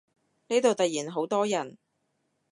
[0.47, 1.77] 呢度突然好多人